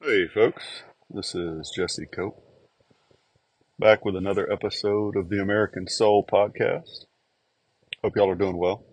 Hey, 0.00 0.28
folks. 0.28 0.84
This 1.10 1.34
is 1.34 1.72
Jesse 1.74 2.06
Cope, 2.06 2.40
back 3.80 4.04
with 4.04 4.14
another 4.14 4.50
episode 4.50 5.16
of 5.16 5.28
the 5.28 5.42
American 5.42 5.88
Soul 5.88 6.24
Podcast. 6.24 7.06
Hope 8.04 8.14
y'all 8.14 8.30
are 8.30 8.36
doing 8.36 8.56
well. 8.56 8.86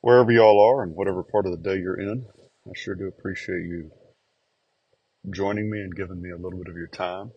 Wherever 0.00 0.30
y'all 0.30 0.64
are 0.64 0.84
and 0.84 0.94
whatever 0.94 1.24
part 1.24 1.46
of 1.46 1.50
the 1.52 1.58
day 1.58 1.80
you're 1.80 2.00
in, 2.00 2.26
I 2.64 2.70
sure 2.76 2.94
do 2.94 3.08
appreciate 3.08 3.64
you 3.64 3.90
joining 5.28 5.68
me 5.68 5.80
and 5.80 5.96
giving 5.96 6.22
me 6.22 6.30
a 6.30 6.36
little 6.36 6.60
bit 6.60 6.70
of 6.70 6.76
your 6.76 6.86
time. 6.86 7.32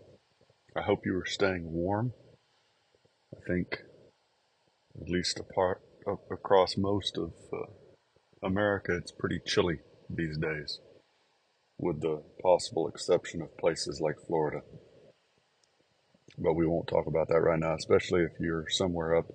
I 0.75 0.83
hope 0.83 1.03
you 1.03 1.17
are 1.17 1.25
staying 1.25 1.63
warm. 1.65 2.13
I 3.35 3.39
think, 3.47 3.79
at 5.01 5.09
least 5.09 5.39
apart, 5.39 5.81
across 6.31 6.77
most 6.77 7.17
of 7.17 7.33
uh, 7.51 7.71
America, 8.43 8.95
it's 8.95 9.11
pretty 9.11 9.39
chilly 9.43 9.79
these 10.07 10.37
days, 10.37 10.79
with 11.81 12.01
the 12.01 12.23
possible 12.41 12.87
exception 12.87 13.41
of 13.41 13.57
places 13.57 13.99
like 14.01 14.15
Florida. 14.27 14.61
But 16.37 16.53
we 16.53 16.67
won't 16.67 16.87
talk 16.87 17.07
about 17.07 17.29
that 17.29 17.41
right 17.41 17.59
now, 17.59 17.75
especially 17.75 18.21
if 18.21 18.31
you're 18.39 18.65
somewhere 18.69 19.15
up, 19.17 19.25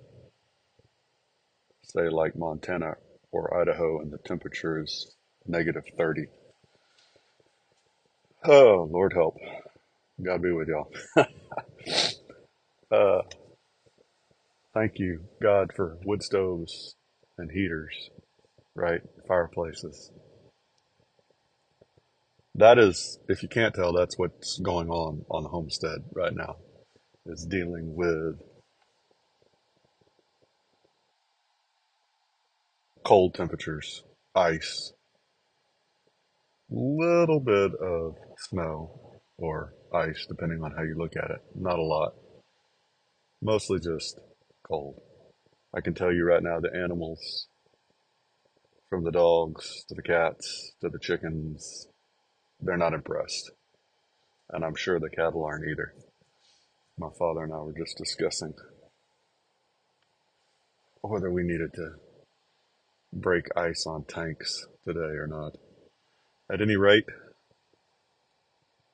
say, 1.83 2.09
like 2.09 2.37
Montana 2.37 2.95
or 3.31 3.59
Idaho, 3.61 4.01
and 4.01 4.11
the 4.11 4.17
temperature 4.19 4.81
is 4.81 5.15
negative 5.47 5.83
30. 5.97 6.27
Oh, 8.45 8.87
Lord 8.91 9.13
help. 9.13 9.37
God 10.23 10.41
be 10.41 10.51
with 10.51 10.67
y'all. 10.69 10.91
uh, 12.91 13.21
thank 14.73 14.99
you, 14.99 15.21
God, 15.41 15.71
for 15.75 15.97
wood 16.05 16.23
stoves 16.23 16.95
and 17.37 17.51
heaters, 17.51 18.09
right? 18.75 19.01
Fireplaces. 19.27 20.11
That 22.57 22.79
is, 22.79 23.19
if 23.29 23.43
you 23.43 23.49
can't 23.49 23.75
tell, 23.75 23.93
that's 23.93 24.17
what's 24.17 24.59
going 24.59 24.89
on 24.89 25.23
on 25.29 25.43
the 25.43 25.49
homestead 25.49 25.99
right 26.15 26.33
now, 26.33 26.55
is 27.27 27.45
dealing 27.45 27.95
with 27.95 28.41
cold 33.03 33.35
temperatures, 33.35 34.03
ice, 34.33 34.91
little 36.71 37.39
bit 37.39 37.73
of 37.75 38.15
snow 38.49 39.19
or 39.37 39.75
ice, 39.93 40.25
depending 40.27 40.63
on 40.63 40.71
how 40.71 40.81
you 40.81 40.95
look 40.97 41.15
at 41.15 41.29
it. 41.29 41.41
Not 41.53 41.77
a 41.77 41.83
lot. 41.83 42.13
Mostly 43.39 43.77
just 43.79 44.19
cold. 44.67 44.99
I 45.75 45.81
can 45.81 45.93
tell 45.93 46.11
you 46.11 46.25
right 46.25 46.41
now, 46.41 46.59
the 46.59 46.75
animals, 46.75 47.49
from 48.89 49.03
the 49.03 49.11
dogs 49.11 49.85
to 49.89 49.93
the 49.93 50.01
cats 50.01 50.71
to 50.81 50.89
the 50.89 50.97
chickens, 50.99 51.87
they're 52.59 52.77
not 52.77 52.93
impressed. 52.93 53.51
And 54.49 54.63
I'm 54.63 54.75
sure 54.75 54.99
the 54.99 55.09
cattle 55.09 55.43
aren't 55.43 55.67
either. 55.69 55.93
My 56.97 57.09
father 57.17 57.43
and 57.43 57.53
I 57.53 57.57
were 57.57 57.73
just 57.77 57.97
discussing 57.97 58.53
whether 61.01 61.31
we 61.31 61.43
needed 61.43 61.73
to 61.75 61.91
break 63.13 63.45
ice 63.55 63.85
on 63.85 64.03
tanks 64.05 64.65
today 64.83 64.99
or 64.99 65.27
not. 65.27 65.53
At 66.51 66.61
any 66.61 66.75
rate, 66.75 67.05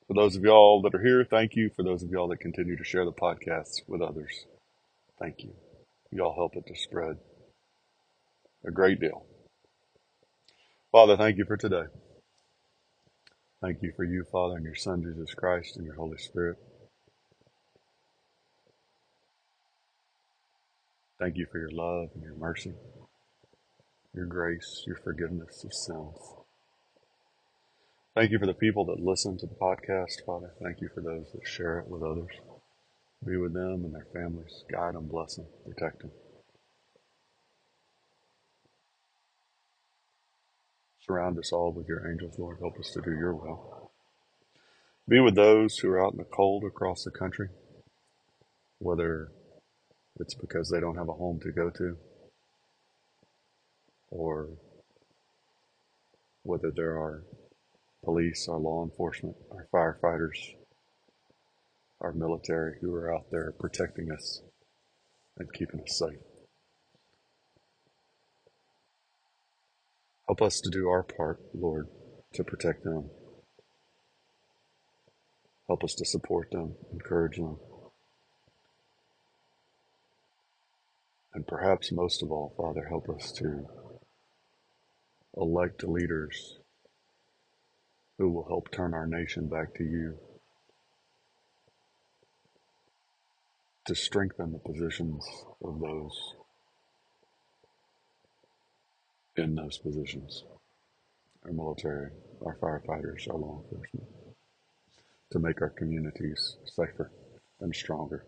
for 0.06 0.14
those 0.14 0.36
of 0.36 0.42
y'all 0.42 0.82
that 0.82 0.94
are 0.94 1.02
here, 1.02 1.24
thank 1.28 1.54
you. 1.54 1.70
For 1.74 1.82
those 1.82 2.02
of 2.02 2.10
y'all 2.10 2.28
that 2.28 2.40
continue 2.40 2.76
to 2.76 2.84
share 2.84 3.04
the 3.04 3.12
podcast 3.12 3.82
with 3.88 4.02
others, 4.02 4.44
thank 5.18 5.42
you. 5.42 5.54
Y'all 6.10 6.34
help 6.34 6.56
it 6.56 6.66
to 6.66 6.76
spread 6.76 7.16
a 8.66 8.70
great 8.70 9.00
deal. 9.00 9.24
Father, 10.92 11.16
thank 11.16 11.38
you 11.38 11.44
for 11.44 11.56
today. 11.56 11.84
Thank 13.64 13.82
you 13.82 13.92
for 13.96 14.04
you, 14.04 14.26
Father, 14.30 14.56
and 14.56 14.64
your 14.66 14.74
Son, 14.74 15.02
Jesus 15.02 15.32
Christ, 15.32 15.78
and 15.78 15.86
your 15.86 15.94
Holy 15.94 16.18
Spirit. 16.18 16.58
Thank 21.18 21.38
you 21.38 21.46
for 21.50 21.58
your 21.58 21.70
love 21.70 22.10
and 22.14 22.22
your 22.22 22.34
mercy, 22.34 22.74
your 24.14 24.26
grace, 24.26 24.84
your 24.86 24.96
forgiveness 24.96 25.64
of 25.64 25.72
sins. 25.72 26.18
Thank 28.14 28.32
you 28.32 28.38
for 28.38 28.44
the 28.44 28.52
people 28.52 28.84
that 28.84 29.00
listen 29.00 29.38
to 29.38 29.46
the 29.46 29.54
podcast, 29.54 30.26
Father. 30.26 30.52
Thank 30.62 30.82
you 30.82 30.90
for 30.94 31.00
those 31.00 31.32
that 31.32 31.48
share 31.48 31.78
it 31.78 31.88
with 31.88 32.02
others. 32.02 32.32
Be 33.24 33.38
with 33.38 33.54
them 33.54 33.86
and 33.86 33.94
their 33.94 34.08
families. 34.12 34.62
Guide 34.70 34.94
them, 34.94 35.06
bless 35.06 35.36
them, 35.36 35.46
protect 35.64 36.00
them. 36.00 36.10
Surround 41.06 41.38
us 41.38 41.52
all 41.52 41.72
with 41.72 41.86
your 41.86 42.10
angels, 42.10 42.38
Lord. 42.38 42.58
Help 42.60 42.78
us 42.78 42.90
to 42.92 43.02
do 43.02 43.10
your 43.12 43.34
will. 43.34 43.90
Be 45.06 45.20
with 45.20 45.34
those 45.34 45.78
who 45.78 45.90
are 45.90 46.04
out 46.04 46.12
in 46.12 46.18
the 46.18 46.24
cold 46.24 46.64
across 46.64 47.04
the 47.04 47.10
country, 47.10 47.48
whether 48.78 49.30
it's 50.18 50.34
because 50.34 50.70
they 50.70 50.80
don't 50.80 50.96
have 50.96 51.08
a 51.08 51.12
home 51.12 51.40
to 51.40 51.52
go 51.52 51.68
to 51.70 51.96
or 54.10 54.48
whether 56.42 56.70
there 56.74 56.96
are 56.96 57.24
police, 58.04 58.46
our 58.48 58.58
law 58.58 58.84
enforcement, 58.84 59.36
our 59.50 59.66
firefighters, 59.72 60.54
our 62.00 62.12
military 62.12 62.76
who 62.80 62.94
are 62.94 63.14
out 63.14 63.26
there 63.30 63.52
protecting 63.58 64.10
us 64.10 64.40
and 65.38 65.52
keeping 65.52 65.80
us 65.80 65.98
safe. 65.98 66.33
Help 70.26 70.40
us 70.40 70.60
to 70.60 70.70
do 70.70 70.88
our 70.88 71.02
part, 71.02 71.40
Lord, 71.54 71.88
to 72.32 72.44
protect 72.44 72.84
them. 72.84 73.10
Help 75.66 75.84
us 75.84 75.94
to 75.94 76.04
support 76.04 76.50
them, 76.50 76.74
encourage 76.92 77.36
them. 77.36 77.58
And 81.34 81.46
perhaps 81.46 81.92
most 81.92 82.22
of 82.22 82.30
all, 82.30 82.54
Father, 82.56 82.86
help 82.88 83.08
us 83.08 83.32
to 83.32 83.66
elect 85.36 85.82
leaders 85.82 86.58
who 88.18 88.30
will 88.30 88.46
help 88.46 88.70
turn 88.70 88.94
our 88.94 89.06
nation 89.06 89.48
back 89.48 89.74
to 89.74 89.84
you, 89.84 90.16
to 93.86 93.94
strengthen 93.94 94.52
the 94.52 94.58
positions 94.58 95.26
of 95.62 95.80
those 95.80 96.34
in 99.36 99.54
those 99.54 99.78
positions 99.78 100.44
our 101.44 101.52
military, 101.52 102.10
our 102.44 102.56
firefighters, 102.56 103.28
our 103.28 103.36
law 103.36 103.62
enforcement, 103.62 104.08
to 105.30 105.38
make 105.38 105.60
our 105.60 105.68
communities 105.68 106.56
safer 106.64 107.12
and 107.60 107.74
stronger. 107.74 108.24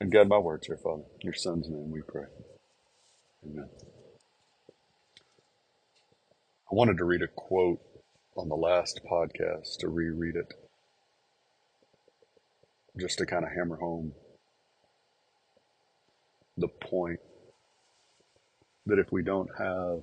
And 0.00 0.12
guide 0.12 0.28
my 0.28 0.38
words 0.38 0.68
here, 0.68 0.76
Father. 0.76 1.02
In 1.20 1.24
your 1.24 1.34
Son's 1.34 1.68
name 1.68 1.90
we 1.90 2.02
pray. 2.02 2.26
Amen. 3.44 3.68
I 6.70 6.74
wanted 6.74 6.98
to 6.98 7.04
read 7.04 7.22
a 7.22 7.28
quote 7.28 7.80
on 8.36 8.48
the 8.48 8.54
last 8.54 9.00
podcast 9.10 9.78
to 9.78 9.88
reread 9.88 10.36
it 10.36 10.54
just 12.96 13.18
to 13.18 13.26
kind 13.26 13.44
of 13.44 13.50
hammer 13.52 13.76
home 13.76 14.12
the 16.56 16.68
point 16.68 17.20
that 18.86 18.98
if 18.98 19.10
we 19.10 19.22
don't 19.22 19.50
have 19.58 20.00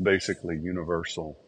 basically 0.00 0.58
universal 0.62 1.38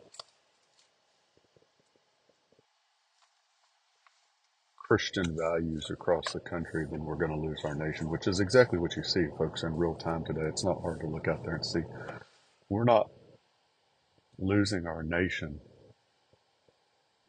Christian 4.76 5.37
values 5.37 5.91
across 5.91 6.32
the 6.32 6.41
country, 6.41 6.87
then 6.88 7.04
we're 7.04 7.16
going 7.16 7.32
to 7.32 7.47
lose 7.47 7.60
our 7.64 7.75
nation, 7.75 8.09
which 8.09 8.28
is 8.28 8.38
exactly 8.38 8.78
what 8.78 8.94
you 8.97 9.03
see, 9.03 9.26
folks, 9.37 9.64
in 9.64 9.75
real 9.75 9.94
time 9.94 10.25
today. 10.25 10.47
It's 10.48 10.64
not 10.64 10.81
hard 10.81 11.00
to 11.00 11.09
look 11.09 11.26
out 11.26 11.42
there 11.44 11.56
and 11.56 11.66
see. 11.66 11.81
We're 12.69 12.84
not 12.84 13.11
losing 14.38 14.87
our 14.87 15.02
nation 15.02 15.61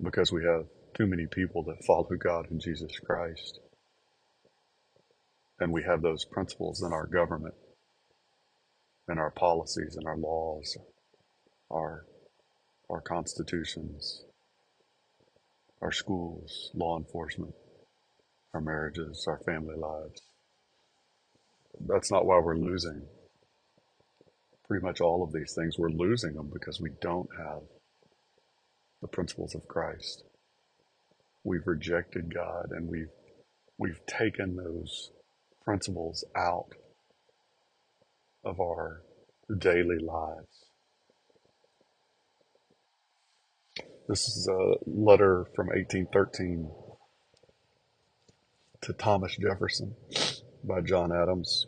because 0.03 0.31
we 0.31 0.43
have 0.43 0.65
too 0.93 1.07
many 1.07 1.25
people 1.25 1.63
that 1.63 1.83
follow 1.85 2.07
God 2.19 2.51
and 2.51 2.61
Jesus 2.61 2.99
Christ. 2.99 3.59
And 5.59 5.71
we 5.71 5.83
have 5.83 6.03
those 6.03 6.25
principles 6.25 6.83
in 6.83 6.93
our 6.93 7.07
government, 7.07 7.55
in 9.09 9.17
our 9.17 9.31
policies, 9.31 9.95
and 9.95 10.05
our 10.07 10.17
laws, 10.17 10.77
our, 11.71 12.05
our 12.89 13.01
constitutions, 13.01 14.23
our 15.81 15.91
schools, 15.91 16.71
law 16.73 16.97
enforcement, 16.97 17.53
our 18.53 18.61
marriages, 18.61 19.25
our 19.27 19.39
family 19.39 19.75
lives. 19.75 20.21
That's 21.79 22.11
not 22.11 22.25
why 22.25 22.39
we're 22.39 22.57
losing 22.57 23.03
pretty 24.67 24.85
much 24.85 24.99
all 24.99 25.23
of 25.23 25.31
these 25.31 25.53
things, 25.53 25.77
we're 25.77 25.89
losing 25.89 26.33
them 26.33 26.49
because 26.51 26.81
we 26.81 26.89
don't 27.01 27.29
have 27.37 27.61
the 29.01 29.07
principles 29.07 29.55
of 29.55 29.67
Christ. 29.67 30.23
We've 31.43 31.65
rejected 31.65 32.33
God 32.33 32.71
and 32.71 32.89
we've 32.89 33.11
we've 33.77 34.05
taken 34.05 34.55
those 34.55 35.11
principles 35.63 36.25
out 36.35 36.73
of 38.47 38.61
our 38.61 39.01
daily 39.59 39.99
lives. 39.99 40.69
This 44.07 44.29
is 44.29 44.47
a 44.47 44.75
letter 44.85 45.47
from 45.53 45.67
1813 45.67 46.71
to 48.81 48.93
Thomas 48.93 49.35
Jefferson 49.35 49.95
by 50.63 50.79
John 50.79 51.11
Adams. 51.11 51.67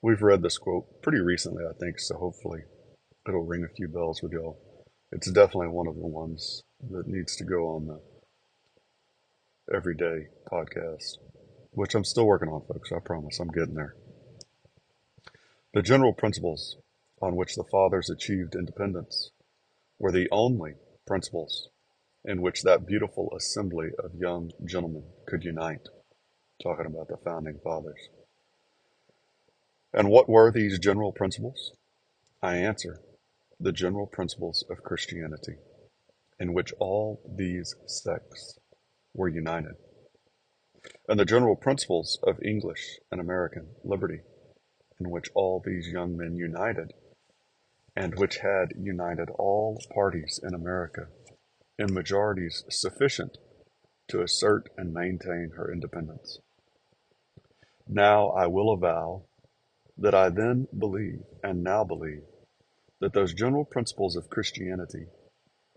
We've 0.00 0.22
read 0.22 0.40
this 0.42 0.56
quote 0.56 1.02
pretty 1.02 1.20
recently, 1.20 1.64
I 1.68 1.74
think, 1.78 2.00
so 2.00 2.16
hopefully 2.16 2.60
it'll 3.28 3.44
ring 3.44 3.64
a 3.64 3.74
few 3.74 3.88
bells 3.88 4.22
with 4.22 4.32
y'all. 4.32 4.58
It's 5.12 5.30
definitely 5.30 5.68
one 5.68 5.88
of 5.88 5.96
the 5.96 6.06
ones 6.06 6.62
that 6.90 7.06
needs 7.06 7.36
to 7.36 7.44
go 7.44 7.68
on 7.74 7.86
the 7.86 8.00
everyday 9.76 10.28
podcast, 10.50 11.18
which 11.72 11.94
I'm 11.94 12.04
still 12.04 12.26
working 12.26 12.48
on, 12.48 12.62
folks. 12.66 12.92
I 12.92 12.98
promise 13.00 13.38
I'm 13.40 13.48
getting 13.48 13.74
there. 13.74 13.94
The 15.78 15.82
general 15.82 16.12
principles 16.12 16.76
on 17.22 17.36
which 17.36 17.54
the 17.54 17.62
fathers 17.62 18.10
achieved 18.10 18.56
independence 18.56 19.30
were 20.00 20.10
the 20.10 20.26
only 20.32 20.74
principles 21.06 21.68
in 22.24 22.42
which 22.42 22.64
that 22.64 22.84
beautiful 22.84 23.32
assembly 23.36 23.90
of 23.96 24.16
young 24.16 24.50
gentlemen 24.64 25.04
could 25.24 25.44
unite, 25.44 25.86
talking 26.60 26.86
about 26.86 27.06
the 27.06 27.16
founding 27.18 27.60
fathers. 27.62 28.08
And 29.94 30.10
what 30.10 30.28
were 30.28 30.50
these 30.50 30.80
general 30.80 31.12
principles? 31.12 31.70
I 32.42 32.56
answer, 32.56 33.00
the 33.60 33.70
general 33.70 34.08
principles 34.08 34.64
of 34.68 34.82
Christianity, 34.82 35.58
in 36.40 36.54
which 36.54 36.72
all 36.80 37.20
these 37.24 37.76
sects 37.86 38.58
were 39.14 39.28
united, 39.28 39.76
and 41.08 41.20
the 41.20 41.24
general 41.24 41.54
principles 41.54 42.18
of 42.24 42.42
English 42.42 42.98
and 43.12 43.20
American 43.20 43.68
liberty, 43.84 44.22
in 45.00 45.10
which 45.10 45.30
all 45.34 45.62
these 45.64 45.88
young 45.88 46.16
men 46.16 46.34
united, 46.36 46.92
and 47.94 48.18
which 48.18 48.38
had 48.38 48.72
united 48.76 49.30
all 49.38 49.80
parties 49.94 50.40
in 50.42 50.54
America 50.54 51.08
in 51.78 51.94
majorities 51.94 52.64
sufficient 52.68 53.38
to 54.08 54.22
assert 54.22 54.68
and 54.76 54.92
maintain 54.92 55.52
her 55.56 55.72
independence. 55.72 56.38
Now 57.86 58.28
I 58.30 58.46
will 58.46 58.72
avow 58.72 59.22
that 59.96 60.14
I 60.14 60.28
then 60.28 60.66
believe 60.76 61.22
and 61.42 61.62
now 61.62 61.84
believe 61.84 62.22
that 63.00 63.12
those 63.12 63.34
general 63.34 63.64
principles 63.64 64.16
of 64.16 64.30
Christianity 64.30 65.06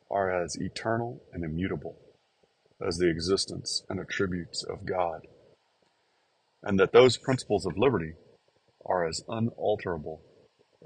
are 0.10 0.32
as 0.32 0.56
eternal 0.56 1.24
and 1.32 1.44
immutable 1.44 1.98
as 2.86 2.98
the 2.98 3.10
existence 3.10 3.84
and 3.90 4.00
attributes 4.00 4.64
of 4.64 4.86
God, 4.86 5.28
and 6.64 6.80
that 6.80 6.94
those 6.94 7.18
principles 7.18 7.66
of 7.66 7.78
liberty 7.78 8.14
are 8.86 9.07
as 9.07 9.24
unalterable 9.28 10.22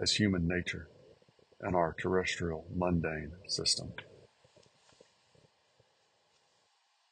as 0.02 0.14
human 0.14 0.48
nature 0.48 0.90
and 1.62 1.76
our 1.76 1.96
terrestrial 2.00 2.66
mundane 2.76 3.32
system. 3.48 3.94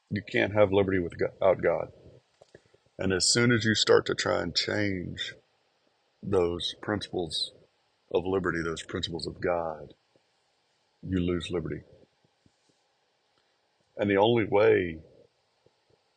You 0.10 0.22
can't 0.22 0.54
have 0.54 0.72
liberty 0.72 1.00
without 1.00 1.62
God. 1.62 1.92
And 3.00 3.12
as 3.12 3.32
soon 3.32 3.52
as 3.52 3.66
you 3.66 3.74
start 3.74 4.06
to 4.06 4.14
try 4.14 4.42
and 4.42 4.56
change 4.56 5.34
those 6.22 6.76
principles 6.82 7.52
of 8.14 8.26
liberty, 8.26 8.62
those 8.62 8.84
principles 8.84 9.26
of 9.26 9.42
God, 9.42 9.94
you 11.02 11.20
lose 11.20 11.50
liberty. 11.50 11.82
And 13.98 14.10
the 14.10 14.18
only 14.18 14.46
way, 14.46 15.00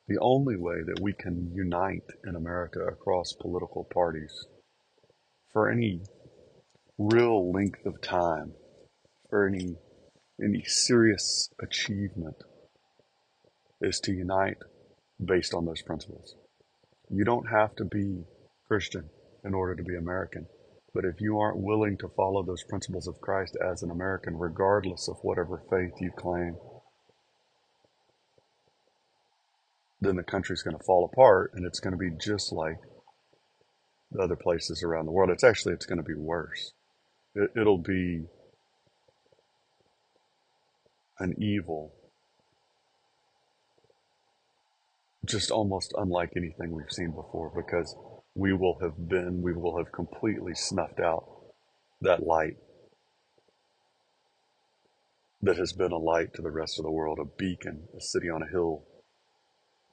the 0.09 0.19
only 0.21 0.57
way 0.57 0.83
that 0.87 1.01
we 1.01 1.13
can 1.15 1.53
unite 1.55 2.05
in 2.27 2.37
America 2.37 2.81
across 2.81 3.33
political 3.33 3.85
parties 3.85 4.47
for 5.57 5.71
any 5.71 6.03
real 6.99 7.51
length 7.51 7.87
of 7.87 7.99
time, 8.03 8.53
for 9.31 9.49
any, 9.49 9.75
any 10.39 10.63
serious 10.65 11.49
achievement, 11.63 12.37
is 13.81 13.99
to 13.99 14.13
unite 14.13 14.59
based 15.25 15.55
on 15.55 15.65
those 15.65 15.81
principles. 15.81 16.35
You 17.09 17.25
don't 17.25 17.49
have 17.49 17.75
to 17.77 17.87
be 17.87 18.27
Christian 18.69 19.09
in 19.47 19.55
order 19.55 19.75
to 19.75 19.83
be 19.83 19.97
American. 19.97 20.47
But 20.93 21.07
if 21.07 21.23
you 21.23 21.39
aren't 21.39 21.63
willing 21.63 21.97
to 22.01 22.09
follow 22.09 22.43
those 22.43 22.65
principles 22.65 23.09
of 23.09 23.23
Christ 23.23 23.57
as 23.57 23.83
an 23.83 23.91
American, 23.91 24.37
regardless 24.37 25.09
of 25.09 25.17
whatever 25.23 25.63
faith 25.71 25.95
you 26.03 26.11
claim, 26.19 26.59
then 30.03 30.17
the 30.17 30.23
country's 30.23 30.61
going 30.61 30.77
to 30.77 30.85
fall 30.85 31.09
apart 31.11 31.53
and 31.55 31.65
it's 31.65 31.81
going 31.81 31.93
to 31.93 31.97
be 31.97 32.11
just 32.11 32.53
like 32.53 32.77
the 34.17 34.23
other 34.23 34.37
places 34.37 34.83
around 34.83 35.07
the 35.07 35.13
world. 35.13 35.31
It's 35.31 35.45
actually, 35.45 35.75
it's 35.75 35.87
going 35.87 35.99
to 35.99 36.05
be 36.05 36.15
worse. 36.15 36.73
It, 37.35 37.51
it'll 37.57 37.79
be 37.79 38.25
an 41.19 41.35
evil 41.39 41.93
just 45.25 45.51
almost 45.51 45.93
unlike 45.99 46.33
anything 46.37 46.71
we've 46.71 46.91
seen 46.91 47.11
before 47.11 47.51
because 47.55 47.97
we 48.35 48.53
will 48.53 48.79
have 48.81 49.09
been, 49.09 49.43
we 49.43 49.53
will 49.53 49.77
have 49.77 49.91
completely 49.93 50.55
snuffed 50.55 51.01
out 51.01 51.25
that 52.01 52.25
light 52.25 52.57
that 55.43 55.57
has 55.57 55.73
been 55.73 55.93
a 55.93 55.99
light 55.99 56.33
to 56.35 56.43
the 56.43 56.51
rest 56.51 56.79
of 56.79 56.85
the 56.85 56.91
world, 56.91 57.19
a 57.21 57.25
beacon, 57.39 57.89
a 57.97 58.01
city 58.01 58.31
on 58.31 58.43
a 58.43 58.49
hill 58.49 58.85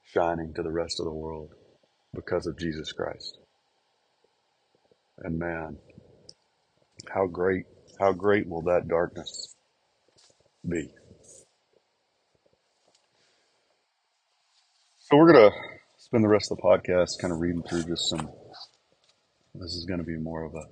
shining 0.04 0.52
to 0.54 0.62
the 0.62 0.70
rest 0.70 1.00
of 1.00 1.06
the 1.06 1.12
world 1.12 1.50
because 2.14 2.46
of 2.46 2.58
Jesus 2.58 2.92
Christ. 2.92 3.38
And 5.18 5.38
man, 5.38 5.78
how 7.12 7.26
great, 7.26 7.64
how 8.00 8.12
great 8.12 8.48
will 8.48 8.62
that 8.62 8.88
darkness 8.88 9.54
be? 10.68 10.88
So 14.98 15.16
we're 15.16 15.32
going 15.32 15.50
to 15.50 15.56
spend 15.98 16.24
the 16.24 16.28
rest 16.28 16.50
of 16.50 16.56
the 16.56 16.62
podcast 16.62 17.20
kind 17.20 17.32
of 17.32 17.40
reading 17.40 17.62
through 17.62 17.84
just 17.84 18.08
some. 18.10 18.28
This 19.54 19.74
is 19.74 19.84
going 19.84 20.00
to 20.00 20.04
be 20.04 20.16
more 20.16 20.44
of 20.44 20.54
a 20.54 20.64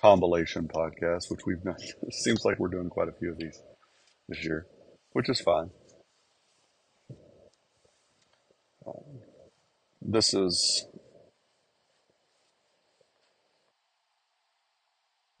compilation 0.00 0.68
podcast, 0.68 1.30
which 1.30 1.40
we've 1.46 1.62
done. 1.62 1.76
It 2.02 2.14
seems 2.14 2.44
like 2.44 2.58
we're 2.58 2.68
doing 2.68 2.88
quite 2.88 3.08
a 3.08 3.12
few 3.12 3.30
of 3.32 3.38
these 3.38 3.60
this 4.28 4.44
year, 4.44 4.66
which 5.12 5.28
is 5.28 5.40
fine. 5.40 5.70
This 10.00 10.34
is 10.34 10.86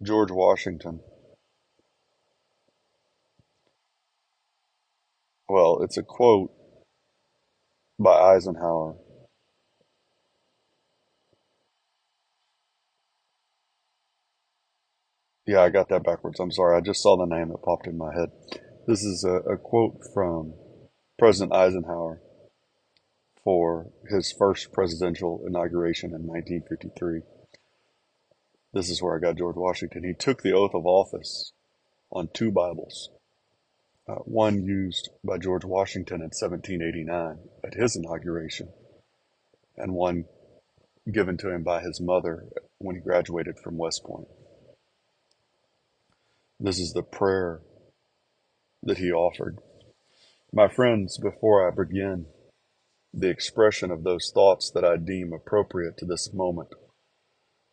George 0.02 0.30
Washington. 0.30 1.00
Well, 5.48 5.80
it's 5.82 5.96
a 5.96 6.02
quote 6.02 6.50
by 7.98 8.12
Eisenhower. 8.34 8.96
Yeah, 15.46 15.62
I 15.62 15.70
got 15.70 15.88
that 15.90 16.04
backwards. 16.04 16.40
I'm 16.40 16.52
sorry. 16.52 16.76
I 16.76 16.80
just 16.80 17.02
saw 17.02 17.16
the 17.16 17.26
name 17.26 17.48
that 17.48 17.62
popped 17.62 17.86
in 17.86 17.98
my 17.98 18.14
head. 18.14 18.30
This 18.86 19.02
is 19.02 19.24
a, 19.24 19.52
a 19.52 19.56
quote 19.58 20.00
from 20.14 20.54
President 21.18 21.52
Eisenhower 21.52 22.20
for 23.44 23.90
his 24.08 24.34
first 24.36 24.72
presidential 24.72 25.42
inauguration 25.46 26.10
in 26.10 26.26
1953. 26.26 27.22
This 28.72 28.88
is 28.88 29.02
where 29.02 29.16
I 29.16 29.20
got 29.20 29.36
George 29.36 29.56
Washington. 29.56 30.04
He 30.04 30.14
took 30.14 30.42
the 30.42 30.52
oath 30.52 30.74
of 30.74 30.86
office 30.86 31.52
on 32.10 32.28
two 32.32 32.50
Bibles 32.50 33.10
uh, 34.08 34.14
one 34.24 34.64
used 34.64 35.10
by 35.22 35.38
George 35.38 35.64
Washington 35.64 36.16
in 36.16 36.30
1789 36.30 37.38
at 37.64 37.74
his 37.74 37.96
inauguration, 37.96 38.68
and 39.76 39.92
one 39.92 40.24
given 41.12 41.36
to 41.38 41.50
him 41.50 41.62
by 41.62 41.80
his 41.80 42.00
mother 42.00 42.46
when 42.78 42.96
he 42.96 43.02
graduated 43.02 43.58
from 43.58 43.76
West 43.76 44.02
Point. 44.04 44.28
This 46.58 46.78
is 46.78 46.92
the 46.92 47.02
prayer 47.02 47.60
that 48.82 48.98
he 48.98 49.12
offered. 49.12 49.58
My 50.52 50.68
friends, 50.68 51.18
before 51.18 51.66
I 51.66 51.74
begin 51.74 52.26
the 53.14 53.30
expression 53.30 53.90
of 53.90 54.04
those 54.04 54.30
thoughts 54.32 54.70
that 54.70 54.84
I 54.84 54.96
deem 54.96 55.32
appropriate 55.32 55.96
to 55.98 56.06
this 56.06 56.32
moment, 56.32 56.68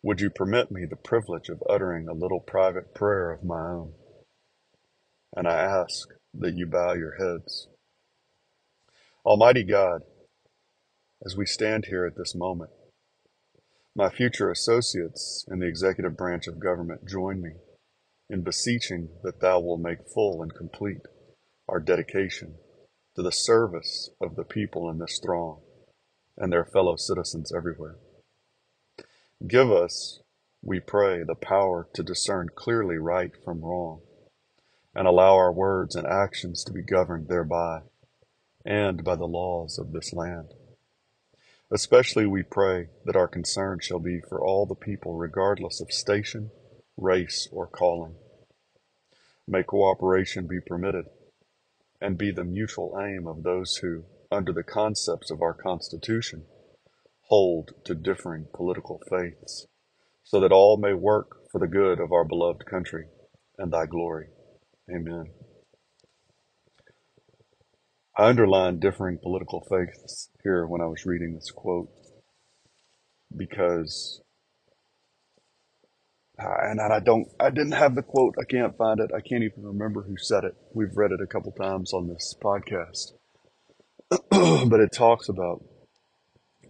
would 0.01 0.21
you 0.21 0.29
permit 0.29 0.71
me 0.71 0.85
the 0.85 0.95
privilege 0.95 1.49
of 1.49 1.61
uttering 1.69 2.07
a 2.07 2.13
little 2.13 2.39
private 2.39 2.95
prayer 2.95 3.31
of 3.31 3.43
my 3.43 3.59
own? 3.59 3.93
And 5.35 5.47
I 5.47 5.55
ask 5.55 6.09
that 6.33 6.55
you 6.55 6.65
bow 6.65 6.93
your 6.93 7.15
heads. 7.17 7.67
Almighty 9.25 9.63
God, 9.63 10.01
as 11.25 11.35
we 11.35 11.45
stand 11.45 11.85
here 11.89 12.05
at 12.05 12.15
this 12.15 12.33
moment, 12.33 12.71
my 13.95 14.09
future 14.09 14.49
associates 14.49 15.45
in 15.51 15.59
the 15.59 15.67
executive 15.67 16.15
branch 16.15 16.47
of 16.47 16.59
government 16.59 17.07
join 17.07 17.41
me 17.41 17.51
in 18.29 18.43
beseeching 18.43 19.09
that 19.23 19.41
thou 19.41 19.59
will 19.59 19.77
make 19.77 20.07
full 20.13 20.41
and 20.41 20.53
complete 20.55 21.01
our 21.67 21.79
dedication 21.79 22.55
to 23.15 23.21
the 23.21 23.31
service 23.31 24.09
of 24.21 24.35
the 24.35 24.45
people 24.45 24.89
in 24.89 24.99
this 24.99 25.19
throng 25.21 25.59
and 26.37 26.53
their 26.53 26.63
fellow 26.63 26.95
citizens 26.95 27.51
everywhere. 27.53 27.97
Give 29.47 29.71
us, 29.71 30.19
we 30.61 30.81
pray, 30.81 31.23
the 31.23 31.35
power 31.35 31.87
to 31.93 32.03
discern 32.03 32.49
clearly 32.55 32.97
right 32.97 33.31
from 33.43 33.61
wrong 33.61 34.01
and 34.93 35.07
allow 35.07 35.35
our 35.35 35.51
words 35.51 35.95
and 35.95 36.05
actions 36.05 36.63
to 36.65 36.73
be 36.73 36.81
governed 36.81 37.29
thereby 37.29 37.83
and 38.65 39.03
by 39.03 39.15
the 39.15 39.27
laws 39.27 39.79
of 39.79 39.93
this 39.93 40.11
land. 40.11 40.53
Especially 41.71 42.25
we 42.25 42.43
pray 42.43 42.89
that 43.05 43.15
our 43.15 43.27
concern 43.27 43.79
shall 43.81 43.99
be 43.99 44.19
for 44.19 44.43
all 44.43 44.65
the 44.65 44.75
people 44.75 45.13
regardless 45.13 45.79
of 45.79 45.91
station, 45.91 46.51
race, 46.97 47.47
or 47.51 47.65
calling. 47.65 48.15
May 49.47 49.63
cooperation 49.63 50.47
be 50.47 50.59
permitted 50.59 51.05
and 52.01 52.17
be 52.17 52.31
the 52.31 52.43
mutual 52.43 52.99
aim 52.99 53.25
of 53.25 53.43
those 53.43 53.77
who, 53.77 54.03
under 54.31 54.51
the 54.51 54.63
concepts 54.63 55.31
of 55.31 55.41
our 55.41 55.53
Constitution, 55.53 56.43
hold 57.29 57.71
to 57.85 57.95
differing 57.95 58.47
political 58.53 58.99
faiths, 59.09 59.67
so 60.23 60.39
that 60.39 60.51
all 60.51 60.77
may 60.77 60.93
work 60.93 61.37
for 61.51 61.59
the 61.59 61.67
good 61.67 61.99
of 61.99 62.11
our 62.11 62.25
beloved 62.25 62.65
country 62.65 63.05
and 63.57 63.71
thy 63.71 63.85
glory. 63.85 64.27
Amen. 64.89 65.25
I 68.17 68.27
underlined 68.27 68.81
differing 68.81 69.19
political 69.21 69.65
faiths 69.69 70.29
here 70.43 70.65
when 70.65 70.81
I 70.81 70.87
was 70.87 71.05
reading 71.05 71.35
this 71.35 71.51
quote 71.51 71.89
because 73.35 74.21
and 76.37 76.81
I 76.81 76.99
don't 76.99 77.27
I 77.39 77.49
didn't 77.49 77.73
have 77.73 77.95
the 77.95 78.01
quote 78.01 78.35
I 78.39 78.45
can't 78.45 78.77
find 78.77 78.99
it 78.99 79.11
I 79.15 79.21
can't 79.21 79.43
even 79.43 79.63
remember 79.63 80.03
who 80.03 80.17
said 80.17 80.43
it 80.43 80.55
we've 80.73 80.95
read 80.95 81.11
it 81.11 81.21
a 81.21 81.27
couple 81.27 81.51
times 81.51 81.93
on 81.93 82.07
this 82.07 82.33
podcast 82.41 83.13
but 84.69 84.79
it 84.79 84.91
talks 84.91 85.29
about 85.29 85.63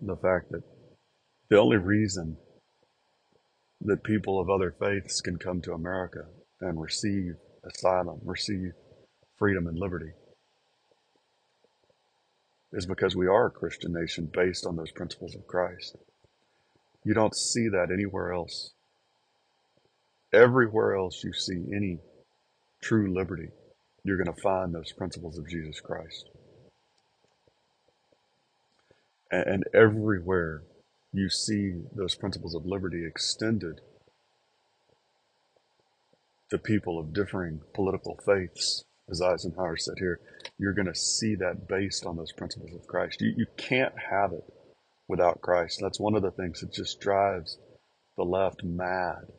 the 0.01 0.15
fact 0.15 0.51
that 0.51 0.63
the 1.50 1.60
only 1.60 1.77
reason 1.77 2.38
that 3.82 4.03
people 4.03 4.39
of 4.39 4.50
other 4.50 4.75
faiths 4.79 5.22
can 5.22 5.38
come 5.38 5.62
to 5.62 5.74
America 5.74 6.25
and 6.62 6.79
receive 6.79 7.36
asylum, 7.63 8.20
receive 8.24 8.72
freedom 9.38 9.68
and 9.68 9.77
liberty, 9.77 10.12
is 12.72 12.86
because 12.86 13.15
we 13.15 13.27
are 13.27 13.48
a 13.48 13.51
Christian 13.51 13.94
nation 13.94 14.29
based 14.32 14.65
on 14.65 14.75
those 14.75 14.91
principles 14.91 15.36
of 15.36 15.48
Christ. 15.48 15.98
You 17.03 17.13
don't 17.13 17.36
see 17.36 17.68
that 17.70 17.89
anywhere 17.91 18.34
else. 18.34 18.74
Everywhere 20.32 20.96
else 20.96 21.24
you 21.24 21.34
see 21.34 21.63
any 21.75 21.98
true 22.82 23.12
liberty, 23.13 23.50
you're 24.03 24.24
going 24.24 24.34
to 24.34 24.41
find 24.41 24.74
those 24.74 24.91
principles 24.91 25.39
of 25.39 25.50
Jesus 25.50 25.79
Christ. 25.79 26.29
And 29.31 29.63
everywhere 29.74 30.63
you 31.13 31.29
see 31.29 31.74
those 31.95 32.15
principles 32.15 32.55
of 32.55 32.65
liberty 32.65 33.05
extended 33.05 33.81
to 36.50 36.57
people 36.57 37.00
of 37.00 37.13
differing 37.13 37.62
political 37.74 38.19
faiths, 38.25 38.83
as 39.09 39.21
Eisenhower 39.21 39.77
said 39.77 39.95
here, 40.00 40.19
you're 40.57 40.74
going 40.74 40.88
to 40.88 40.95
see 40.95 41.36
that 41.36 41.67
based 41.67 42.05
on 42.05 42.15
those 42.15 42.31
principles 42.31 42.74
of 42.74 42.88
Christ. 42.88 43.21
You, 43.21 43.33
you 43.38 43.45
can't 43.55 43.93
have 44.09 44.33
it 44.33 44.43
without 45.07 45.41
Christ. 45.41 45.79
That's 45.81 46.00
one 46.00 46.15
of 46.15 46.24
the 46.24 46.31
things 46.31 46.62
that 46.62 46.74
just 46.74 47.00
drives 47.00 47.57
the 48.17 48.24
left 48.24 48.63
mad. 48.63 49.31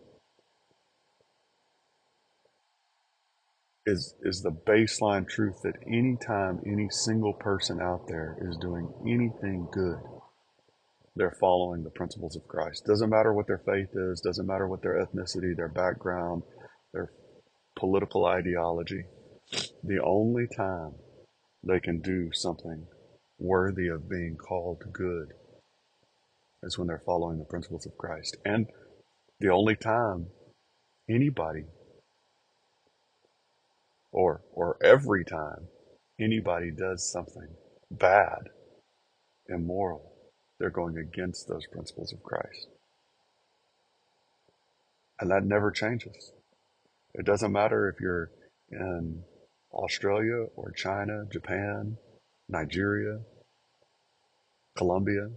Is, 3.87 4.15
is 4.23 4.43
the 4.43 4.51
baseline 4.51 5.27
truth 5.27 5.63
that 5.63 5.75
anytime 5.87 6.61
any 6.67 6.89
single 6.91 7.33
person 7.33 7.81
out 7.81 8.07
there 8.07 8.37
is 8.43 8.57
doing 8.59 8.93
anything 9.07 9.69
good, 9.73 9.99
they're 11.17 11.37
following 11.41 11.83
the 11.83 11.91
principles 11.91 12.37
of 12.37 12.47
Christ. 12.47 12.85
Doesn't 12.87 13.11
matter 13.11 13.33
what 13.33 13.47
their 13.47 13.63
faith 13.67 13.89
is, 13.95 14.21
doesn't 14.21 14.47
matter 14.47 14.69
what 14.69 14.83
their 14.83 15.05
ethnicity, 15.05 15.57
their 15.57 15.69
background, 15.69 16.43
their 16.93 17.11
political 17.77 18.27
ideology. 18.27 19.05
The 19.83 20.01
only 20.05 20.47
time 20.55 20.93
they 21.67 21.81
can 21.81 22.01
do 22.01 22.31
something 22.33 22.87
worthy 23.39 23.89
of 23.89 24.09
being 24.09 24.37
called 24.37 24.83
good 24.93 25.33
is 26.63 26.79
when 26.79 26.87
they're 26.87 27.03
following 27.05 27.39
the 27.39 27.45
principles 27.45 27.87
of 27.87 27.97
Christ. 27.97 28.37
And 28.45 28.67
the 29.41 29.51
only 29.51 29.77
time 29.77 30.27
anybody 31.09 31.65
or 34.13 34.43
or 34.53 34.77
every 34.83 35.25
time 35.25 35.69
anybody 36.19 36.71
does 36.71 37.11
something 37.11 37.49
bad, 37.91 38.51
immoral, 39.49 40.13
they're 40.59 40.71
going 40.71 40.97
against 40.99 41.49
those 41.49 41.67
principles 41.67 42.13
of 42.13 42.23
Christ. 42.23 42.69
And 45.21 45.31
that 45.31 45.45
never 45.45 45.71
changes. 45.71 46.33
It 47.15 47.27
doesn't 47.27 47.53
matter 47.53 47.89
if 47.89 48.01
you're 48.01 48.31
in 48.71 49.23
Australia 49.73 50.47
or 50.57 50.71
China, 50.73 51.25
Japan, 51.31 51.97
Nigeria, 52.49 53.21
Colombia, 54.77 55.29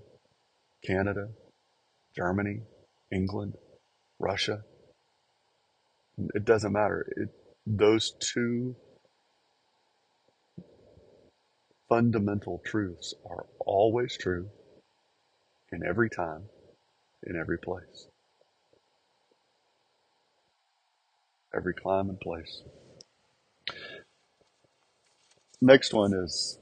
Canada, 0.86 1.30
Germany, 2.15 2.62
England, 3.12 3.56
Russia. 4.20 4.63
It 6.36 6.46
doesn't 6.46 6.72
matter. 6.72 7.06
It, 7.18 7.30
those 7.65 8.13
two 8.20 8.75
fundamental 11.88 12.62
truths 12.65 13.13
are 13.29 13.46
always 13.60 14.17
true 14.17 14.50
in 15.72 15.86
every 15.86 16.10
time, 16.10 16.43
in 17.25 17.36
every 17.39 17.58
place. 17.58 18.08
Every 21.55 21.74
clime 21.74 22.10
and 22.10 22.20
place. 22.20 22.63
Next 25.62 25.93
one 25.93 26.13
is 26.13 26.60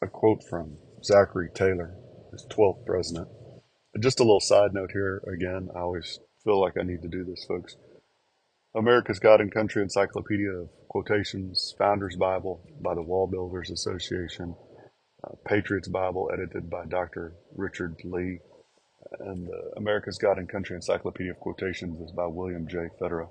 a 0.00 0.06
quote 0.06 0.42
from 0.44 0.76
Zachary 1.02 1.50
Taylor, 1.52 1.94
his 2.30 2.46
12th 2.46 2.86
president. 2.86 3.28
Just 4.00 4.20
a 4.20 4.22
little 4.22 4.40
side 4.40 4.72
note 4.72 4.92
here. 4.92 5.22
Again, 5.32 5.68
I 5.74 5.80
always 5.80 6.20
feel 6.42 6.60
like 6.60 6.74
I 6.78 6.82
need 6.84 7.02
to 7.02 7.08
do 7.08 7.24
this, 7.24 7.44
folks. 7.44 7.76
America's 8.76 9.20
God 9.20 9.40
and 9.40 9.52
Country 9.52 9.82
Encyclopedia 9.82 10.50
of 10.50 10.68
Quotations, 10.88 11.74
Founders 11.78 12.16
Bible 12.16 12.60
by 12.80 12.94
the 12.94 13.02
Wall 13.02 13.28
Builders 13.28 13.70
Association, 13.70 14.56
uh, 15.22 15.34
Patriots 15.46 15.86
Bible 15.86 16.28
edited 16.32 16.68
by 16.68 16.84
Dr. 16.84 17.34
Richard 17.54 17.94
Lee, 18.02 18.40
and 19.20 19.48
uh, 19.48 19.70
America's 19.76 20.18
God 20.18 20.38
and 20.38 20.48
Country 20.48 20.74
Encyclopedia 20.74 21.30
of 21.30 21.38
Quotations 21.38 22.00
is 22.00 22.10
by 22.10 22.26
William 22.26 22.66
J. 22.66 22.88
Federer. 23.00 23.28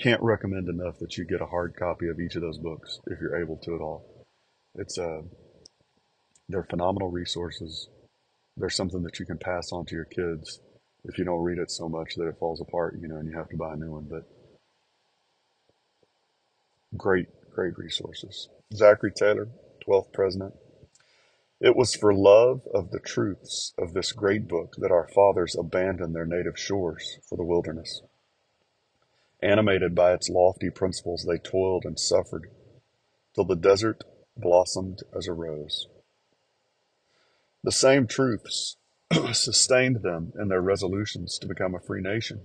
Can't 0.00 0.20
recommend 0.20 0.68
enough 0.68 0.98
that 0.98 1.16
you 1.16 1.24
get 1.24 1.40
a 1.40 1.46
hard 1.46 1.76
copy 1.76 2.08
of 2.08 2.18
each 2.18 2.34
of 2.34 2.42
those 2.42 2.58
books 2.58 2.98
if 3.06 3.20
you're 3.20 3.40
able 3.40 3.58
to 3.58 3.76
at 3.76 3.80
all. 3.80 4.26
It's 4.74 4.98
uh, 4.98 5.22
they're 6.48 6.64
phenomenal 6.64 7.12
resources. 7.12 7.88
They're 8.56 8.70
something 8.70 9.04
that 9.04 9.20
you 9.20 9.26
can 9.26 9.38
pass 9.38 9.70
on 9.70 9.86
to 9.86 9.94
your 9.94 10.04
kids 10.04 10.58
if 11.04 11.18
you 11.18 11.24
don't 11.24 11.42
read 11.42 11.58
it 11.58 11.70
so 11.70 11.88
much 11.88 12.14
that 12.16 12.28
it 12.28 12.38
falls 12.38 12.60
apart, 12.60 12.98
you 13.00 13.08
know, 13.08 13.16
and 13.16 13.28
you 13.28 13.36
have 13.36 13.48
to 13.50 13.56
buy 13.56 13.74
a 13.74 13.76
new 13.76 13.92
one. 13.92 14.06
But 14.08 14.26
great, 16.96 17.28
great 17.50 17.76
resources. 17.76 18.48
Zachary 18.72 19.12
Taylor, 19.12 19.48
12th 19.86 20.12
president. 20.12 20.54
It 21.60 21.76
was 21.76 21.94
for 21.94 22.12
love 22.12 22.62
of 22.74 22.90
the 22.90 22.98
truths 22.98 23.72
of 23.78 23.94
this 23.94 24.12
great 24.12 24.48
book 24.48 24.74
that 24.78 24.90
our 24.90 25.08
fathers 25.08 25.56
abandoned 25.58 26.14
their 26.14 26.26
native 26.26 26.58
shores 26.58 27.18
for 27.28 27.36
the 27.36 27.44
wilderness. 27.44 28.02
Animated 29.42 29.94
by 29.94 30.12
its 30.14 30.28
lofty 30.28 30.70
principles, 30.70 31.26
they 31.28 31.38
toiled 31.38 31.84
and 31.84 31.98
suffered 31.98 32.50
till 33.34 33.44
the 33.44 33.56
desert 33.56 34.04
blossomed 34.36 35.02
as 35.16 35.28
a 35.28 35.32
rose. 35.32 35.86
The 37.62 37.72
same 37.72 38.06
truths 38.06 38.76
sustained 39.32 40.02
them 40.02 40.32
in 40.40 40.48
their 40.48 40.60
resolutions 40.60 41.38
to 41.38 41.46
become 41.46 41.74
a 41.74 41.80
free 41.80 42.00
nation. 42.00 42.40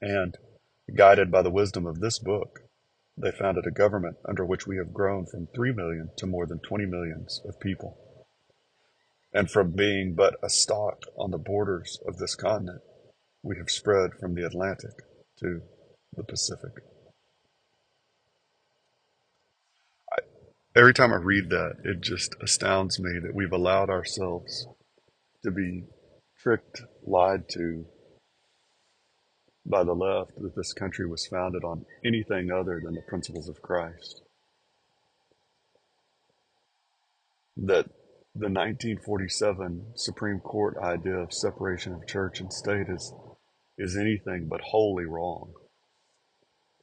And, 0.00 0.36
guided 0.94 1.30
by 1.30 1.42
the 1.42 1.50
wisdom 1.50 1.86
of 1.86 2.00
this 2.00 2.18
book, 2.18 2.60
they 3.16 3.30
founded 3.30 3.66
a 3.66 3.70
government 3.70 4.16
under 4.28 4.44
which 4.44 4.66
we 4.66 4.76
have 4.76 4.92
grown 4.92 5.26
from 5.26 5.48
3 5.54 5.72
million 5.72 6.10
to 6.18 6.26
more 6.26 6.46
than 6.46 6.60
20 6.60 6.86
millions 6.86 7.40
of 7.46 7.58
people. 7.60 7.98
And 9.32 9.50
from 9.50 9.72
being 9.72 10.14
but 10.14 10.36
a 10.42 10.48
stock 10.48 11.02
on 11.18 11.30
the 11.30 11.38
borders 11.38 11.98
of 12.06 12.18
this 12.18 12.34
continent, 12.34 12.82
we 13.42 13.56
have 13.58 13.70
spread 13.70 14.12
from 14.20 14.34
the 14.34 14.44
Atlantic 14.44 14.92
to 15.40 15.60
the 16.14 16.24
Pacific. 16.24 16.72
I, 20.12 20.22
every 20.74 20.94
time 20.94 21.12
I 21.12 21.16
read 21.16 21.50
that, 21.50 21.76
it 21.84 22.00
just 22.00 22.34
astounds 22.42 22.98
me 23.00 23.18
that 23.22 23.34
we've 23.34 23.52
allowed 23.52 23.90
ourselves 23.90 24.66
to 25.46 25.52
be 25.52 25.84
tricked, 26.42 26.82
lied 27.06 27.48
to 27.50 27.86
by 29.64 29.84
the 29.84 29.94
left 29.94 30.32
that 30.40 30.54
this 30.56 30.72
country 30.72 31.08
was 31.08 31.26
founded 31.26 31.64
on 31.64 31.86
anything 32.04 32.50
other 32.52 32.80
than 32.84 32.94
the 32.94 33.02
principles 33.08 33.48
of 33.48 33.62
Christ. 33.62 34.22
That 37.56 37.86
the 38.34 38.50
1947 38.50 39.92
Supreme 39.96 40.40
Court 40.40 40.76
idea 40.78 41.16
of 41.18 41.32
separation 41.32 41.94
of 41.94 42.06
church 42.06 42.40
and 42.40 42.52
state 42.52 42.88
is, 42.88 43.12
is 43.78 43.96
anything 43.96 44.48
but 44.48 44.60
wholly 44.60 45.06
wrong. 45.06 45.54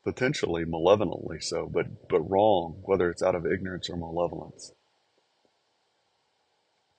potentially 0.04 0.66
malevolently 0.66 1.40
so, 1.40 1.70
but, 1.72 2.10
but 2.10 2.22
wrong, 2.22 2.82
whether 2.86 3.10
it's 3.10 3.24
out 3.24 3.36
of 3.36 3.46
ignorance 3.46 3.90
or 3.90 3.98
malevolence, 3.98 4.74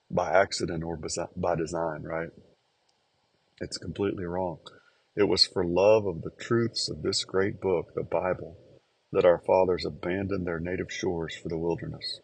by 0.09 0.31
accident 0.31 0.83
or 0.83 0.99
by 1.35 1.55
design, 1.55 2.03
right? 2.03 2.29
It's 3.59 3.77
completely 3.77 4.25
wrong. 4.25 4.59
It 5.15 5.23
was 5.23 5.45
for 5.45 5.65
love 5.65 6.05
of 6.05 6.21
the 6.21 6.31
truths 6.31 6.89
of 6.89 7.01
this 7.01 7.23
great 7.23 7.61
book, 7.61 7.93
the 7.95 8.03
Bible, 8.03 8.57
that 9.11 9.25
our 9.25 9.39
fathers 9.39 9.85
abandoned 9.85 10.45
their 10.45 10.59
native 10.59 10.91
shores 10.91 11.35
for 11.35 11.47
the 11.47 11.57
wilderness. 11.57 12.19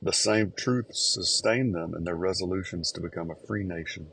The 0.00 0.12
same 0.12 0.52
truths 0.56 1.12
sustained 1.14 1.74
them 1.74 1.94
in 1.94 2.04
their 2.04 2.16
resolutions 2.16 2.92
to 2.92 3.00
become 3.00 3.30
a 3.30 3.46
free 3.46 3.64
nation. 3.64 4.08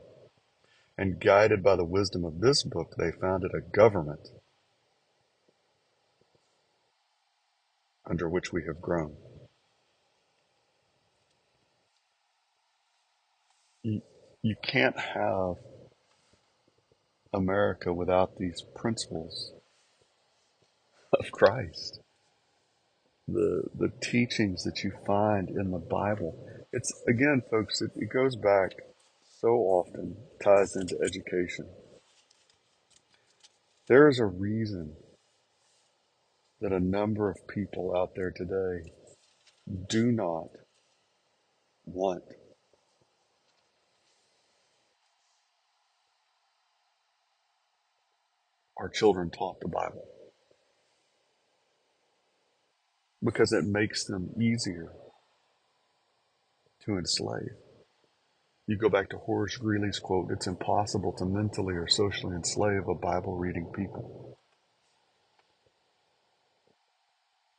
And 0.96 1.20
guided 1.20 1.62
by 1.62 1.76
the 1.76 1.84
wisdom 1.84 2.24
of 2.24 2.40
this 2.40 2.64
book, 2.64 2.94
they 2.98 3.12
founded 3.12 3.52
a 3.54 3.60
government 3.60 4.28
under 8.04 8.28
which 8.28 8.52
we 8.52 8.64
have 8.64 8.80
grown. 8.80 9.16
You, 13.82 14.02
you 14.42 14.56
can't 14.62 14.98
have 14.98 15.56
America 17.32 17.92
without 17.92 18.36
these 18.36 18.62
principles 18.74 19.52
of 21.18 21.30
Christ. 21.30 22.00
The, 23.26 23.64
the 23.74 23.92
teachings 24.00 24.64
that 24.64 24.82
you 24.82 24.92
find 25.06 25.50
in 25.50 25.70
the 25.70 25.78
Bible. 25.78 26.46
It's, 26.72 26.92
again, 27.06 27.42
folks, 27.50 27.82
it, 27.82 27.90
it 27.96 28.10
goes 28.10 28.36
back 28.36 28.72
so 29.40 29.48
often, 29.48 30.16
ties 30.42 30.74
into 30.74 30.98
education. 31.02 31.66
There 33.86 34.08
is 34.08 34.18
a 34.18 34.26
reason 34.26 34.96
that 36.60 36.72
a 36.72 36.80
number 36.80 37.30
of 37.30 37.46
people 37.46 37.94
out 37.96 38.14
there 38.16 38.32
today 38.32 38.90
do 39.88 40.10
not 40.10 40.48
want 41.86 42.24
our 48.78 48.88
children 48.88 49.30
taught 49.30 49.60
the 49.60 49.68
Bible 49.68 50.06
because 53.22 53.52
it 53.52 53.64
makes 53.64 54.04
them 54.04 54.30
easier 54.40 54.92
to 56.84 56.96
enslave. 56.96 57.56
You 58.66 58.76
go 58.76 58.88
back 58.88 59.08
to 59.10 59.18
Horace 59.18 59.56
Greeley's 59.56 59.98
quote 59.98 60.30
it's 60.30 60.46
impossible 60.46 61.12
to 61.14 61.24
mentally 61.24 61.74
or 61.74 61.88
socially 61.88 62.36
enslave 62.36 62.86
a 62.86 62.94
Bible 62.94 63.36
reading 63.36 63.72
people. 63.74 64.38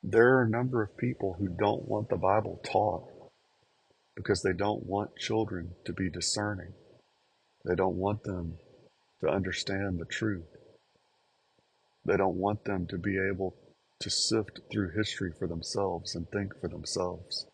There 0.04 0.38
are 0.38 0.44
a 0.44 0.50
number 0.50 0.82
of 0.82 0.98
people 0.98 1.36
who 1.38 1.50
don't 1.50 1.88
want 1.88 2.10
the 2.10 2.18
Bible 2.18 2.62
taught 2.64 3.10
because 4.16 4.42
they 4.42 4.54
don't 4.54 4.86
want 4.86 5.18
children 5.18 5.72
to 5.86 5.94
be 5.94 6.10
discerning. 6.10 6.74
They 7.66 7.76
don't 7.76 7.98
want 7.98 8.24
them 8.24 8.58
to 9.22 9.30
understand 9.30 10.00
the 10.00 10.06
truth. 10.06 10.59
They 12.10 12.18
don't 12.18 12.38
want 12.38 12.66
them 12.66 12.88
to 12.88 12.98
be 12.98 13.20
able 13.20 13.56
to 14.00 14.10
sift 14.10 14.62
through 14.72 14.96
history 14.98 15.32
for 15.38 15.48
themselves 15.48 16.16
and 16.16 16.28
think 16.32 16.60
for 16.60 16.68
themselves. 16.68 17.46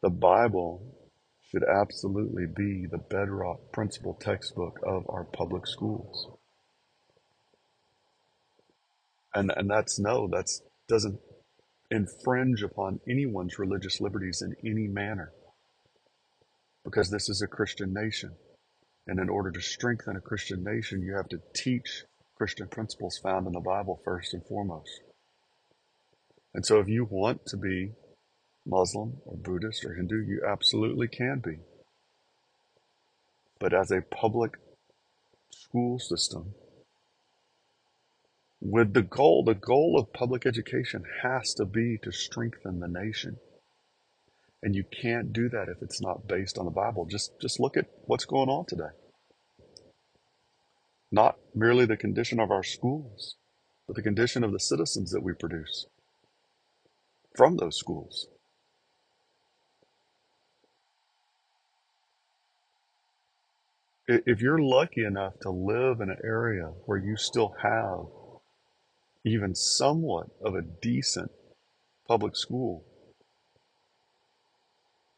The 0.00 0.08
Bible 0.08 0.80
should 1.50 1.62
absolutely 1.62 2.46
be 2.46 2.86
the 2.90 2.96
bedrock 2.96 3.70
principal 3.70 4.14
textbook 4.14 4.80
of 4.82 5.04
our 5.10 5.24
public 5.24 5.66
schools. 5.66 6.38
And 9.34 9.52
and 9.54 9.68
that's 9.68 9.98
no, 9.98 10.26
that's 10.26 10.62
doesn't 10.88 11.20
infringe 11.90 12.62
upon 12.62 13.00
anyone's 13.06 13.58
religious 13.58 14.00
liberties 14.00 14.40
in 14.42 14.56
any 14.64 14.86
manner 14.86 15.34
because 16.84 17.10
this 17.10 17.28
is 17.28 17.42
a 17.42 17.46
Christian 17.46 17.92
nation. 17.92 18.32
And 19.06 19.18
in 19.18 19.28
order 19.28 19.50
to 19.50 19.60
strengthen 19.60 20.16
a 20.16 20.20
Christian 20.20 20.62
nation, 20.62 21.02
you 21.02 21.14
have 21.16 21.28
to 21.28 21.40
teach 21.54 22.04
Christian 22.36 22.68
principles 22.68 23.18
found 23.18 23.46
in 23.46 23.52
the 23.52 23.60
Bible 23.60 24.00
first 24.04 24.34
and 24.34 24.44
foremost. 24.46 25.02
And 26.54 26.64
so 26.64 26.80
if 26.80 26.88
you 26.88 27.04
want 27.04 27.46
to 27.46 27.56
be 27.56 27.92
Muslim 28.66 29.18
or 29.24 29.36
Buddhist 29.36 29.84
or 29.84 29.94
Hindu, 29.94 30.22
you 30.22 30.42
absolutely 30.46 31.08
can 31.08 31.40
be. 31.44 31.58
But 33.58 33.74
as 33.74 33.90
a 33.90 34.00
public 34.00 34.56
school 35.50 35.98
system, 35.98 36.54
with 38.60 38.92
the 38.92 39.02
goal, 39.02 39.44
the 39.44 39.54
goal 39.54 39.98
of 39.98 40.12
public 40.12 40.46
education 40.46 41.04
has 41.22 41.54
to 41.54 41.64
be 41.64 41.98
to 42.02 42.12
strengthen 42.12 42.80
the 42.80 42.88
nation. 42.88 43.38
And 44.62 44.74
you 44.74 44.84
can't 44.84 45.32
do 45.32 45.48
that 45.48 45.68
if 45.68 45.82
it's 45.82 46.02
not 46.02 46.28
based 46.28 46.58
on 46.58 46.66
the 46.66 46.70
Bible. 46.70 47.06
Just, 47.06 47.32
just 47.40 47.60
look 47.60 47.76
at 47.76 47.86
what's 48.04 48.26
going 48.26 48.48
on 48.48 48.66
today. 48.66 48.90
Not 51.10 51.38
merely 51.54 51.86
the 51.86 51.96
condition 51.96 52.38
of 52.38 52.50
our 52.50 52.62
schools, 52.62 53.36
but 53.86 53.96
the 53.96 54.02
condition 54.02 54.44
of 54.44 54.52
the 54.52 54.60
citizens 54.60 55.10
that 55.10 55.22
we 55.22 55.32
produce 55.32 55.86
from 57.34 57.56
those 57.56 57.76
schools. 57.76 58.28
If 64.06 64.40
you're 64.40 64.58
lucky 64.58 65.04
enough 65.04 65.38
to 65.42 65.50
live 65.50 66.00
in 66.00 66.10
an 66.10 66.18
area 66.24 66.72
where 66.84 66.98
you 66.98 67.16
still 67.16 67.54
have 67.62 68.06
even 69.24 69.54
somewhat 69.54 70.26
of 70.44 70.54
a 70.54 70.62
decent 70.62 71.30
public 72.08 72.34
school, 72.34 72.84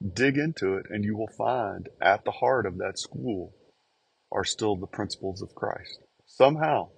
dig 0.02 0.36
into 0.36 0.74
it 0.74 0.86
and 0.90 1.04
you 1.04 1.16
will 1.16 1.30
find 1.38 1.88
at 2.00 2.24
the 2.24 2.30
heart 2.30 2.66
of 2.66 2.78
that 2.78 2.98
school 2.98 3.54
are 4.30 4.44
still 4.44 4.76
the 4.76 4.86
principles 4.86 5.42
of 5.42 5.54
Christ. 5.54 6.00
Somehow, 6.26 6.88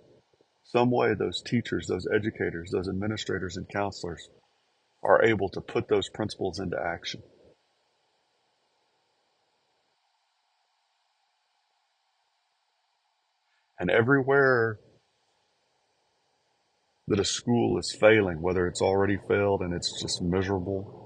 some 0.64 0.90
way, 0.90 1.14
those 1.14 1.42
teachers, 1.42 1.86
those 1.86 2.06
educators, 2.12 2.70
those 2.70 2.88
administrators 2.88 3.56
and 3.56 3.68
counselors 3.68 4.28
are 5.02 5.22
able 5.24 5.48
to 5.50 5.60
put 5.60 5.88
those 5.88 6.08
principles 6.08 6.58
into 6.58 6.76
action. 6.80 7.22
And 13.78 13.90
everywhere 13.90 14.78
that 17.08 17.20
a 17.20 17.24
school 17.24 17.78
is 17.78 17.94
failing, 18.00 18.40
whether 18.40 18.66
it's 18.66 18.80
already 18.80 19.18
failed 19.28 19.60
and 19.60 19.74
it's 19.74 20.00
just 20.00 20.22
miserable, 20.22 21.03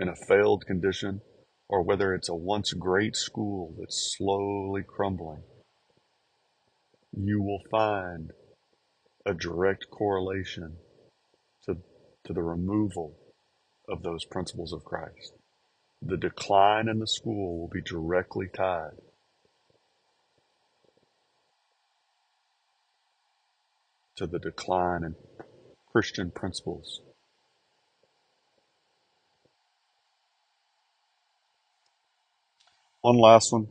in 0.00 0.08
a 0.08 0.16
failed 0.16 0.64
condition 0.66 1.20
or 1.68 1.82
whether 1.82 2.14
it's 2.14 2.30
a 2.30 2.34
once 2.34 2.72
great 2.72 3.14
school 3.14 3.74
that's 3.78 4.14
slowly 4.16 4.82
crumbling, 4.82 5.42
you 7.12 7.40
will 7.42 7.62
find 7.70 8.32
a 9.26 9.34
direct 9.34 9.86
correlation 9.90 10.76
to, 11.64 11.76
to 12.24 12.32
the 12.32 12.42
removal 12.42 13.14
of 13.88 14.02
those 14.02 14.24
principles 14.24 14.72
of 14.72 14.84
Christ. 14.84 15.34
The 16.00 16.16
decline 16.16 16.88
in 16.88 16.98
the 16.98 17.06
school 17.06 17.60
will 17.60 17.68
be 17.68 17.82
directly 17.82 18.48
tied 18.48 18.96
to 24.16 24.26
the 24.26 24.38
decline 24.38 25.04
in 25.04 25.14
Christian 25.92 26.30
principles 26.30 27.02
One 33.02 33.16
last 33.16 33.50
one 33.50 33.68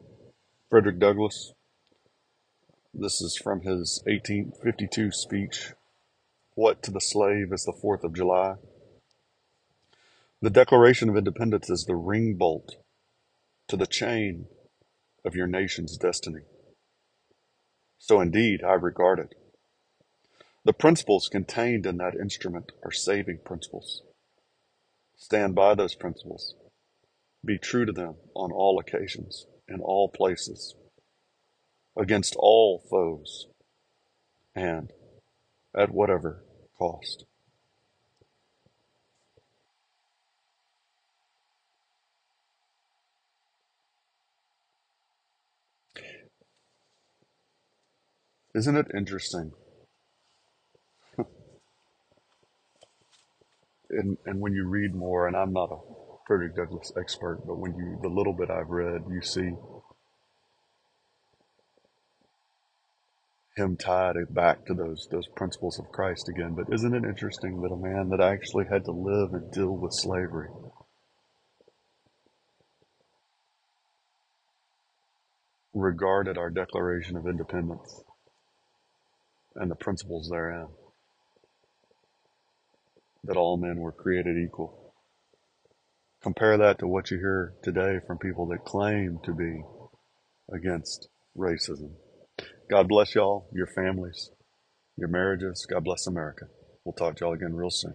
Frederick 0.71 0.97
Douglass. 0.97 1.53
This 2.95 3.21
is 3.21 3.37
from 3.37 3.61
his 3.61 4.01
1852 4.07 5.11
speech 5.11 5.73
What 6.55 6.81
to 6.81 6.89
the 6.89 6.99
Slave 6.99 7.53
is 7.53 7.63
the 7.63 7.77
Fourth 7.79 8.03
of 8.03 8.15
July? 8.15 8.55
The 10.41 10.49
Declaration 10.49 11.09
of 11.09 11.15
Independence 11.15 11.69
is 11.69 11.85
the 11.85 11.95
ring 11.95 12.37
bolt 12.39 12.77
to 13.67 13.77
the 13.77 13.85
chain 13.85 14.47
of 15.23 15.35
your 15.35 15.45
nation's 15.45 15.95
destiny. 15.95 16.41
So 17.99 18.21
indeed, 18.21 18.63
I 18.63 18.73
regard 18.73 19.19
it. 19.19 19.35
The 20.65 20.73
principles 20.73 21.29
contained 21.31 21.85
in 21.85 21.97
that 21.97 22.15
instrument 22.15 22.71
are 22.83 22.91
saving 22.91 23.41
principles. 23.45 24.01
Stand 25.17 25.53
by 25.53 25.75
those 25.75 25.93
principles 25.93 26.55
be 27.43 27.57
true 27.57 27.85
to 27.85 27.91
them 27.91 28.15
on 28.35 28.51
all 28.51 28.79
occasions, 28.79 29.45
in 29.67 29.79
all 29.79 30.09
places, 30.09 30.75
against 31.97 32.35
all 32.37 32.83
foes, 32.89 33.47
and 34.55 34.91
at 35.75 35.91
whatever 35.91 36.43
cost. 36.77 37.25
Isn't 48.53 48.75
it 48.75 48.87
interesting? 48.93 49.53
and, 53.89 54.17
and 54.25 54.41
when 54.41 54.53
you 54.53 54.67
read 54.67 54.93
more, 54.93 55.27
and 55.27 55.37
I'm 55.37 55.53
not 55.53 55.71
a 55.71 55.77
Frederick 56.29 56.55
Douglass 56.55 56.91
expert, 56.95 57.39
but 57.47 57.57
when 57.57 57.73
you, 57.73 57.97
the 58.03 58.07
little 58.07 58.33
bit 58.33 58.51
I've 58.51 58.69
read, 58.69 59.01
you 59.09 59.19
see 59.19 59.49
him 63.57 63.75
tied 63.75 64.13
back 64.29 64.63
to 64.67 64.75
those, 64.75 65.07
those 65.09 65.25
principles 65.35 65.79
of 65.79 65.91
Christ 65.91 66.29
again. 66.29 66.53
But 66.53 66.71
isn't 66.71 66.93
it 66.93 67.03
interesting 67.03 67.59
that 67.61 67.71
a 67.71 67.75
man 67.75 68.09
that 68.09 68.21
actually 68.21 68.65
had 68.69 68.85
to 68.85 68.91
live 68.91 69.33
and 69.33 69.51
deal 69.51 69.75
with 69.75 69.91
slavery 69.91 70.49
regarded 75.73 76.37
our 76.37 76.51
Declaration 76.51 77.17
of 77.17 77.25
Independence 77.25 78.03
and 79.55 79.71
the 79.71 79.75
principles 79.75 80.29
therein 80.29 80.67
that 83.23 83.35
all 83.35 83.57
men 83.57 83.77
were 83.77 83.91
created 83.91 84.37
equal. 84.37 84.78
Compare 86.21 86.57
that 86.57 86.79
to 86.79 86.87
what 86.87 87.11
you 87.11 87.17
hear 87.17 87.53
today 87.63 87.99
from 88.05 88.17
people 88.17 88.45
that 88.47 88.65
claim 88.65 89.19
to 89.23 89.33
be 89.33 89.63
against 90.53 91.07
racism. 91.37 91.91
God 92.69 92.89
bless 92.89 93.15
y'all, 93.15 93.49
your 93.53 93.67
families, 93.67 94.29
your 94.97 95.07
marriages. 95.07 95.65
God 95.69 95.85
bless 95.85 96.07
America. 96.07 96.47
We'll 96.83 96.93
talk 96.93 97.15
to 97.17 97.25
y'all 97.25 97.33
again 97.33 97.55
real 97.55 97.69
soon. 97.69 97.93